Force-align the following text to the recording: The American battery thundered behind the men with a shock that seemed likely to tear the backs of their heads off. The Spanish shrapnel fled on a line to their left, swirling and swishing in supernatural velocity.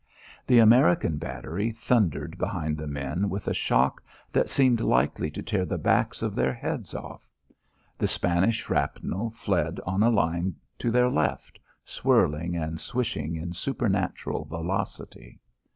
The 0.47 0.57
American 0.57 1.17
battery 1.17 1.71
thundered 1.71 2.39
behind 2.39 2.75
the 2.75 2.87
men 2.87 3.29
with 3.29 3.47
a 3.47 3.53
shock 3.53 4.01
that 4.33 4.49
seemed 4.49 4.81
likely 4.81 5.29
to 5.29 5.43
tear 5.43 5.63
the 5.63 5.77
backs 5.77 6.23
of 6.23 6.33
their 6.33 6.51
heads 6.55 6.95
off. 6.95 7.29
The 7.99 8.07
Spanish 8.07 8.61
shrapnel 8.63 9.29
fled 9.29 9.79
on 9.85 10.01
a 10.01 10.09
line 10.09 10.55
to 10.79 10.89
their 10.89 11.11
left, 11.11 11.59
swirling 11.85 12.55
and 12.57 12.79
swishing 12.79 13.35
in 13.35 13.53
supernatural 13.53 14.45
velocity. 14.45 15.39